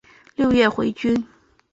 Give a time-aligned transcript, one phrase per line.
[0.35, 1.27] 六月回军。